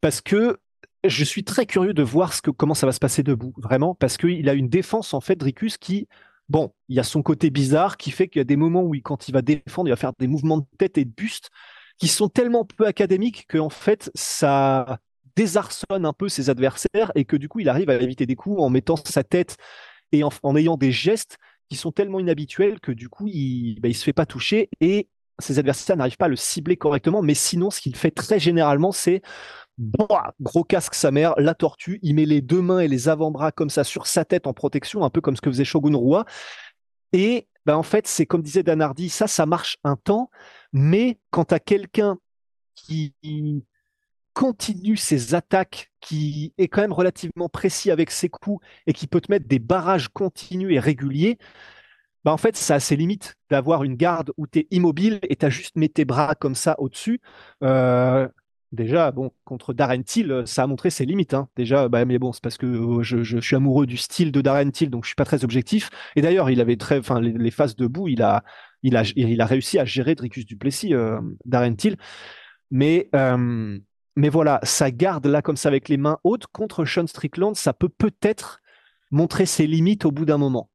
[0.01, 0.57] parce que
[1.03, 3.95] je suis très curieux de voir ce que, comment ça va se passer debout, vraiment,
[3.95, 6.07] parce qu'il a une défense en fait, Dricus, qui,
[6.49, 8.95] bon, il y a son côté bizarre qui fait qu'il y a des moments où,
[9.03, 11.49] quand il va défendre, il va faire des mouvements de tête et de buste
[11.97, 14.99] qui sont tellement peu académiques qu'en fait, ça
[15.35, 18.61] désarçonne un peu ses adversaires et que du coup, il arrive à éviter des coups
[18.61, 19.57] en mettant sa tête
[20.11, 21.37] et en, ayant des gestes
[21.69, 25.07] qui sont tellement inhabituels que du coup, il, bah, il se fait pas toucher et
[25.39, 27.21] ses adversaires n'arrivent pas à le cibler correctement.
[27.21, 29.21] Mais sinon, ce qu'il fait très généralement, c'est
[30.41, 33.69] gros casque sa mère, la tortue, il met les deux mains et les avant-bras comme
[33.69, 36.25] ça sur sa tête en protection, un peu comme ce que faisait Shogun Rua.
[37.13, 40.29] Et ben en fait, c'est comme disait Danardi, ça, ça marche un temps,
[40.73, 42.17] mais quand tu as quelqu'un
[42.75, 43.13] qui
[44.33, 49.21] continue ses attaques, qui est quand même relativement précis avec ses coups et qui peut
[49.21, 51.37] te mettre des barrages continus et réguliers,
[52.25, 55.35] ben en fait, ça a ses limites d'avoir une garde où tu es immobile et
[55.35, 57.21] tu as juste mis tes bras comme ça au-dessus.
[57.63, 58.27] Euh,
[58.71, 61.33] Déjà, bon, contre Darren Till, euh, ça a montré ses limites.
[61.33, 61.49] Hein.
[61.55, 64.69] Déjà, bah, mais bon, c'est parce que euh, je, suis amoureux du style de Darren
[64.69, 65.89] Till, donc je suis pas très objectif.
[66.15, 68.43] Et d'ailleurs, il avait très, enfin, les, phases debout, il a,
[68.83, 71.97] il a, il a réussi à gérer Dricus Duplessis, euh, Darren Till.
[72.69, 73.09] Mais,
[74.15, 77.73] mais voilà, ça garde là comme ça avec les mains hautes contre Sean Strickland, ça
[77.73, 78.61] peut peut-être
[79.09, 80.69] montrer ses limites au bout d'un moment.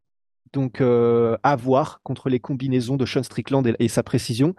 [0.53, 4.57] Donc, à voir contre les combinaisons de Sean Strickland et sa précision.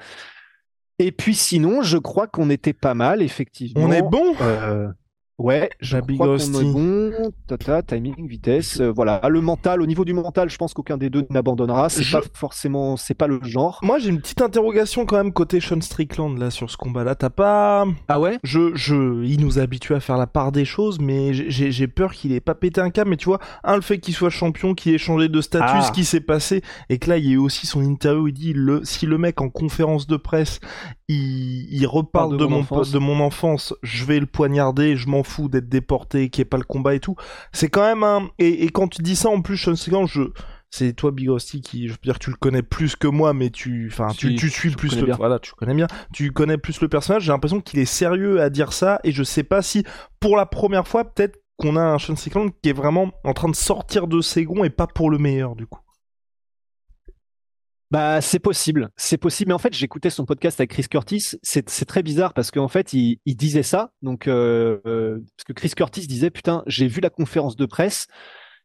[0.99, 3.83] Et puis sinon, je crois qu'on était pas mal, effectivement.
[3.83, 4.35] On est bon?
[4.41, 4.87] Euh,
[5.37, 7.11] Ouais, je est bon.
[7.47, 9.19] Tata, timing, vitesse, euh, voilà.
[9.27, 11.89] Le mental, au niveau du mental, je pense qu'aucun des deux n'abandonnera.
[11.89, 13.79] C'est pas forcément, c'est pas le genre.
[13.83, 17.15] Moi, j'ai une petite interrogation quand même côté Sean Strickland là sur ce combat-là.
[17.15, 18.39] T'as pas Ah ouais?
[18.43, 22.13] Je, je, il nous a habitués à faire la part des choses, mais j'ai peur
[22.13, 23.09] qu'il ait pas pété un câble.
[23.09, 25.81] Mais tu vois, un le fait qu'il soit champion, qu'il ait changé de statut, ah.
[25.81, 28.05] ce qui s'est passé, et que là, il y a eu aussi son interview.
[28.15, 30.61] Où il dit le, si le mec en conférence de presse,
[31.09, 35.49] il, il reparle de, mon, de mon enfance, je vais le poignarder, je m'en fou
[35.49, 37.15] d'être déporté, qu'il n'y ait pas le combat et tout.
[37.51, 38.29] C'est quand même un.
[38.39, 40.21] Et, quand tu dis ça, en plus, Sean Strickland, je.
[40.71, 43.49] C'est toi, Big Rusty, qui, je veux dire, tu le connais plus que moi, mais
[43.49, 46.89] tu, enfin, tu, tu, suis plus le, voilà, tu connais bien, tu connais plus le
[46.89, 47.23] personnage.
[47.23, 49.85] J'ai l'impression qu'il est sérieux à dire ça, et je sais pas si,
[50.19, 53.47] pour la première fois, peut-être qu'on a un Sean Strickland qui est vraiment en train
[53.47, 55.79] de sortir de ses gonds et pas pour le meilleur, du coup.
[57.95, 59.47] Bah, c'est possible, c'est possible.
[59.47, 61.37] Mais en fait, j'écoutais son podcast avec Chris Curtis.
[61.43, 63.93] C'est très bizarre parce qu'en fait, il, disait ça.
[64.01, 68.07] Donc, euh, euh, parce que Chris Curtis disait, putain, j'ai vu la conférence de presse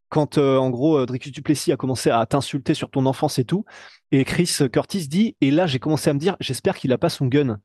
[0.09, 3.65] quand, euh, en gros, Dricus Duplessis a commencé à t'insulter sur ton enfance et tout.
[4.11, 7.09] Et Chris Curtis dit, et là, j'ai commencé à me dire, j'espère qu'il a pas
[7.09, 7.61] son gun.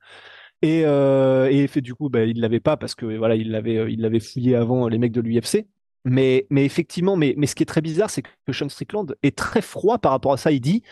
[0.61, 4.01] Et, et fait, du coup, bah, il l'avait pas parce que voilà, il l'avait, il
[4.01, 5.65] l'avait fouillé avant les mecs de l'UFC.
[6.03, 9.35] Mais, mais effectivement, mais, mais ce qui est très bizarre, c'est que Sean Strickland est
[9.35, 10.51] très froid par rapport à ça.
[10.51, 10.83] Il dit,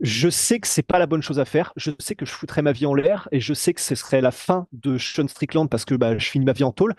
[0.00, 1.72] je sais que c'est pas la bonne chose à faire.
[1.76, 4.20] Je sais que je foutrais ma vie en l'air et je sais que ce serait
[4.20, 6.94] la fin de Sean Strickland parce que bah, je finis ma vie en tôle.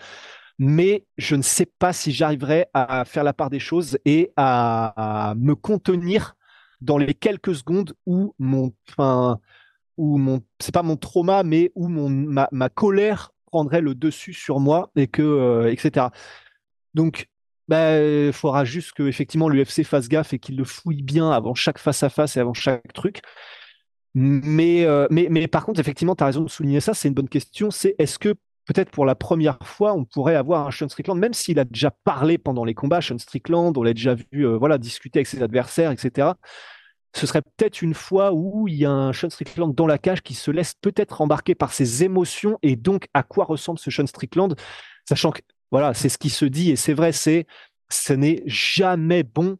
[0.59, 5.33] Mais je ne sais pas si j'arriverai à faire la part des choses et à,
[5.37, 6.35] me contenir
[6.81, 9.39] dans les quelques secondes où mon, enfin,
[9.97, 14.33] où mon, c'est pas mon trauma, mais où mon, ma, ma colère prendrait le dessus
[14.33, 16.07] sur moi et que, euh, etc.
[16.93, 17.27] Donc,
[17.67, 21.53] bah, il faudra juste que effectivement l'UFC fasse gaffe et qu'il le fouille bien avant
[21.55, 23.21] chaque face à face et avant chaque truc.
[24.13, 26.93] Mais, euh, mais, mais par contre, effectivement, tu as raison de souligner ça.
[26.93, 27.71] C'est une bonne question.
[27.71, 31.33] C'est est-ce que peut-être pour la première fois, on pourrait avoir un Sean Strickland, même
[31.33, 34.77] s'il a déjà parlé pendant les combats, Sean Strickland, on l'a déjà vu euh, voilà,
[34.77, 36.29] discuter avec ses adversaires, etc.
[37.13, 40.21] Ce serait peut-être une fois où il y a un Sean Strickland dans la cage
[40.21, 44.07] qui se laisse peut-être embarquer par ses émotions et donc à quoi ressemble ce Sean
[44.07, 44.55] Strickland,
[45.07, 45.41] sachant que
[45.71, 47.47] voilà, c'est ce qui se dit et c'est vrai, c'est
[47.89, 49.57] ce n'est jamais bon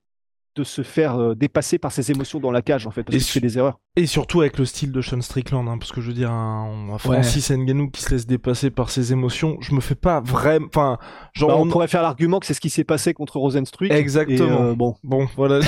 [0.55, 3.39] de se faire euh, dépasser par ses émotions dans la cage en fait parce et
[3.39, 3.79] des erreurs.
[3.95, 6.97] et surtout avec le style de Sean Strickland hein, parce que je veux dire un,
[6.97, 9.55] Francis Ngannou qui se laisse dépasser par ses émotions.
[9.61, 10.97] Je me fais pas vraiment enfin
[11.33, 11.69] genre bah, on...
[11.69, 13.89] pourrait faire l'argument que c'est ce qui s'est passé contre Rosenstruck.
[13.91, 14.61] Exactement.
[14.61, 14.95] Euh, bon.
[15.03, 15.61] Bon voilà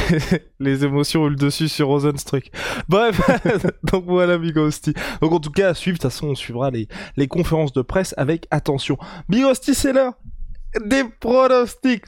[0.59, 2.51] les, émotions ont eu le dessus sur Rosenstruck.
[2.89, 3.21] Bref
[3.83, 4.93] donc voilà Big Hostie.
[5.21, 7.81] Donc en tout cas à suivre de toute façon on suivra les, les conférences de
[7.81, 8.97] presse avec attention.
[9.29, 10.17] Big Hostie c'est là
[10.85, 12.05] des pronostics.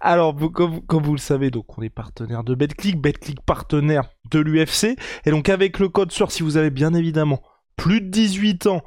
[0.00, 4.96] Alors, comme, vous le savez, donc on est partenaire de BetClick, BetClick partenaire de l'UFC,
[5.24, 7.42] et donc avec le code SOIR, si vous avez bien évidemment
[7.76, 8.82] plus de 18 ans,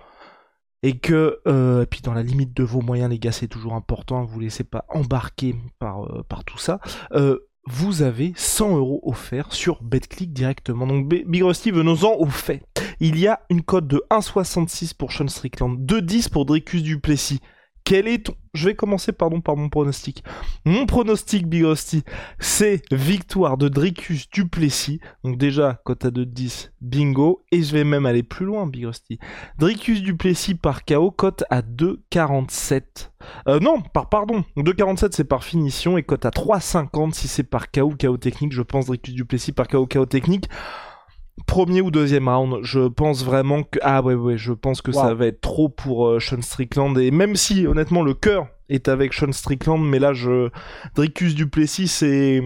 [0.84, 3.74] et que, euh, et puis dans la limite de vos moyens, les gars, c'est toujours
[3.74, 6.80] important, vous laissez pas embarquer par, euh, par tout ça,
[7.14, 10.86] euh, vous avez 100 euros offerts sur BetClick directement.
[10.86, 12.62] Donc Big Rusty, venons-en au fait.
[13.00, 17.40] Il y a une cote de 1,66 pour Sean Strickland, 2,10 pour Dricus Duplessis.
[17.84, 18.36] Quel est ton...
[18.54, 20.24] Je vais commencer pardon par mon pronostic.
[20.64, 21.66] Mon pronostic Big
[22.40, 25.00] c'est victoire de Dricus Duplessis.
[25.24, 27.44] Donc déjà, cote à 2-10, bingo.
[27.52, 28.88] Et je vais même aller plus loin, Big
[29.58, 33.10] Dricus Duplessis par KO, cote à 2,47.
[33.48, 34.44] Euh, non, par pardon.
[34.56, 38.54] 2,47 c'est par finition et cote à 3,50 si c'est par KO, KO technique.
[38.54, 40.48] Je pense Dricus Duplessis par KO, KO technique
[41.48, 45.14] premier ou deuxième round, je pense vraiment que ah ouais ouais, je pense que ça
[45.14, 46.98] va être trop pour euh, Sean Strickland.
[46.98, 50.50] Et même si honnêtement le cœur est avec Sean Strickland, mais là je
[50.96, 52.42] Dricus Duplessis c'est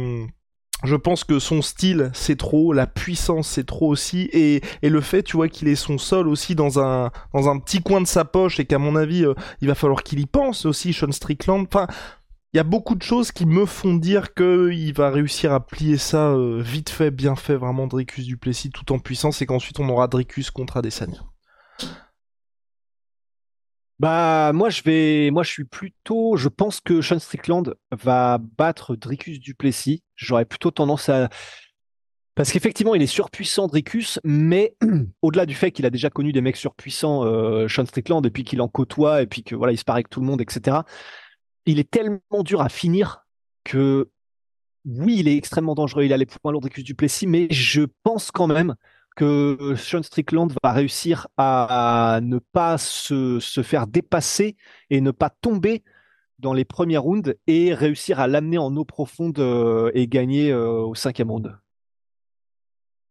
[0.84, 4.30] je pense que son style c'est trop, la puissance c'est trop aussi.
[4.32, 7.60] Et, et le fait tu vois qu'il ait son sol aussi dans un dans un
[7.60, 10.26] petit coin de sa poche et qu'à mon avis euh, il va falloir qu'il y
[10.26, 11.66] pense aussi Sean Strickland.
[11.68, 11.88] Enfin
[12.54, 15.98] il y a beaucoup de choses qui me font dire qu'il va réussir à plier
[15.98, 19.90] ça euh, vite fait, bien fait, vraiment Dricus Duplessis tout en puissance et qu'ensuite on
[19.90, 21.24] aura Dricus contre Adesanya.
[24.00, 28.96] Bah moi je vais moi je suis plutôt je pense que Sean Strickland va battre
[28.96, 30.04] Dricus Duplessis.
[30.16, 31.30] J'aurais plutôt tendance à
[32.36, 34.78] parce qu'effectivement il est surpuissant Dricus, mais
[35.22, 38.44] au-delà du fait qu'il a déjà connu des mecs surpuissants euh, Sean Strickland et puis
[38.44, 40.78] qu'il en côtoie et puis que voilà il se paraît que tout le monde etc
[41.68, 43.26] il est tellement dur à finir
[43.64, 44.10] que
[44.86, 46.06] oui, il est extrêmement dangereux.
[46.06, 48.76] Il a les points lourds du Plessis, mais je pense quand même
[49.18, 54.56] que Sean Strickland va réussir à, ne pas se, faire dépasser
[54.90, 55.84] et ne pas tomber
[56.40, 60.82] dans les premiers rounds et réussir à l'amener en eau profonde euh, et gagner euh,
[60.82, 61.58] au cinquième round.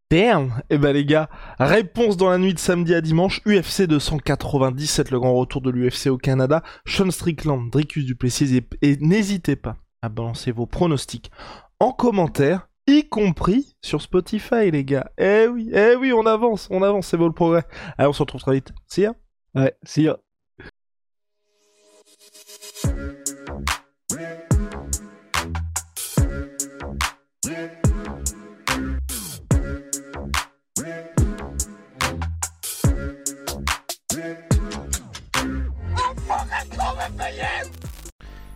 [0.09, 5.11] Damn Eh ben les gars, réponse dans la nuit de samedi à dimanche, UFC 297,
[5.11, 9.77] le grand retour de l'UFC au Canada, Sean Strickland, Dricus Duplessis, et, et n'hésitez pas
[10.03, 11.33] à balancer vos pronostics
[11.81, 15.11] en commentaire, y compris sur Spotify les gars.
[15.19, 17.65] Eh oui, eh oui, on avance, on avance, c'est beau le progrès.
[17.99, 18.73] Allez, on se retrouve très vite.
[18.87, 19.15] See ya
[19.57, 20.19] Ouais, see ya